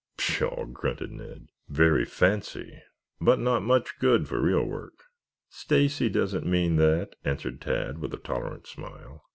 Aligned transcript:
"Pshaw!" 0.17 0.65
grunted 0.65 1.11
Ned. 1.11 1.49
"Very 1.69 2.05
fancy, 2.05 2.81
but 3.19 3.37
not 3.37 3.61
much 3.61 3.99
good 3.99 4.27
for 4.27 4.41
real 4.41 4.63
work." 4.63 5.03
"Stacy 5.47 6.09
doesn't 6.09 6.43
mean 6.47 6.77
that," 6.77 7.13
answered 7.23 7.61
Tad 7.61 7.99
with 7.99 8.11
a 8.15 8.17
tolerant 8.17 8.65
smile. 8.65 9.23